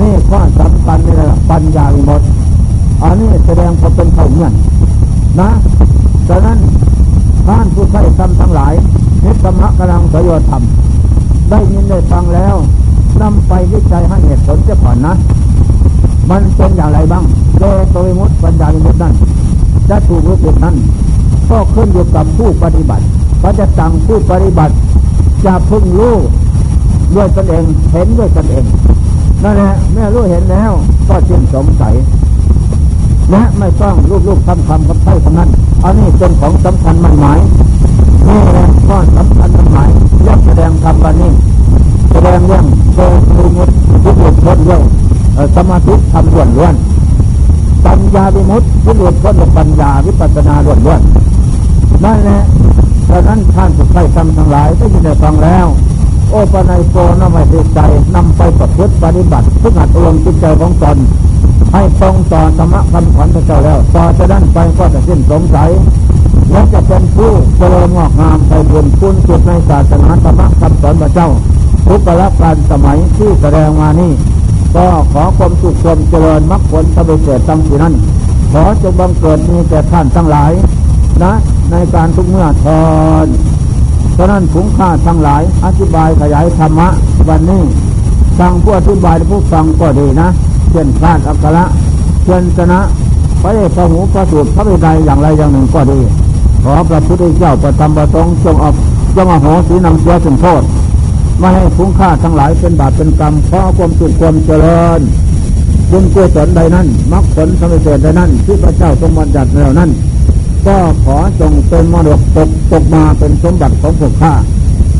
[0.00, 2.26] นี่ข้อสำคัญนี่แหละปัญญาวิมุตติ
[3.02, 4.52] อันนี้แสดงเขาเป็นเขาเงื่อน
[5.40, 5.50] นะ
[6.28, 6.58] ดังนั้น
[7.46, 8.74] ท่านผู้ใช้ธรรมทั้งหลาย
[9.24, 10.62] นิธรรมะกำลังสยธรรม
[11.50, 12.56] ได้ยินได้ฟังแล้ว
[13.22, 15.14] นำไปวิจัยให้เหตุผลเสียก่อนนะ
[16.30, 17.24] มันเป็นอย่างไรบ้าง
[17.60, 19.14] โดยตัววิมุตปัญญาวิมุตนั้น
[19.88, 20.76] จะถูกรือผิดนั้น
[21.50, 23.04] ก็ขึ้นอยู่กับผู้ปฏิบัติ
[23.42, 24.74] ก็จะสั่งผู้ปฏิบัติ
[25.46, 26.14] จะพึ่งรู้
[27.14, 28.64] ด้วยตนเองเห็นด้วยตนเอง
[29.42, 30.70] นั่นแหละแม่รู้เห็นแล้ว
[31.08, 31.94] ก็จึงสงสัย
[33.30, 35.50] และไม่ต้องรูปรูปคำคำคำไถ่คำนั้น
[35.84, 37.38] อันนี้เป็นของสำคัญมันหมาย
[38.28, 39.90] นี่แหละข้อสำคัญมันหมาย
[40.22, 41.32] เรื่องแสดงธรรมวันนี้
[42.12, 43.00] แสดงเรื่องโต
[43.36, 43.70] รูมุต
[44.04, 44.82] ทุกหลุดพ้นด้วย
[45.56, 46.74] สมาธิทำล้วนล้วน
[47.86, 51.00] ปัญญาวิมุตทุกหลุดพ้นกับปัญญาวิปัสสนาล้วนล้วน
[52.04, 52.40] นั่นแหละ
[53.10, 55.66] ดังนั้นท่านผู้ใช้ธรรมทั้งหลายได้ยินได้ฟังแล้ว
[56.30, 57.80] โอปนัยโกนำไปติดใจ
[58.14, 60.96] นำไปประพฤติปฏิบัติทุกหัดอารมณ์จิตใจของตน
[61.72, 65.70] ให้ตรงต่อธรรมะคำขวัญพระเจ้าแล้ว ต่อจากนั้นไปก็จะสิ้นสงสัย
[66.50, 71.28] และจะเป็นผู้เจริญงอกงามไปบุญคุณสุดในศาสนาธรรมะคำสอนพระเจ้า
[71.86, 74.12] ทุกประการสมัยที่แสดงมานี้
[74.76, 77.94] ก็ขอความสุขความเจริญมรรคผลสำเร็จตั้งที่นั้น
[78.52, 80.52] ขอจงบังเกิดมีแต่ท่านทั้งหลาย
[81.24, 81.32] นะ
[81.70, 82.84] ในการทุกเมื่อทอ
[83.24, 83.26] น
[84.16, 86.88] ฉะนั้นผงค่าทั้งหลาย อธิบายขยายธรรมะ
[87.28, 87.62] วันนี้
[88.38, 90.28] ฟังผู้อธิบายผู้ฟังก็ดีนะ
[90.70, 91.64] เช่นพลาดอักขระ
[92.24, 92.80] เช่นชนะ
[93.42, 95.98] พระเอกพระหูพระสูตรพระวินัยอย่างไรอย่างหนึ่งก็ดี
[96.64, 98.74] ขอพระพุทธเจ้าประทำประสงค์จงออก
[99.16, 100.62] จงอโหสีนำเสียถึงโทษ
[101.38, 105.00] ไม่ให้คุ้งค่าทั้งหลายเป็นบาปเป็นกรรมเพราะความสุขความเจริญ
[105.90, 109.90] บุญกุศลใดนั้นมรรคผลสำเร็จใดนั้นที่พระเจ้าทรงบัญญัติแล้วนั้น
[110.66, 114.32] ก็ขอจงเป็นมรดกตกตกมาเป็นสมบัติของพวกข้า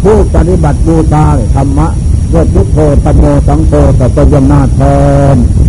[0.02, 1.24] ผู้ปฏิบัติบูชา
[1.54, 1.88] ธรรมะ
[2.32, 4.80] ด้วยพุทโธปัญโมสังโฆสัพพยนาท
[5.34, 5.65] น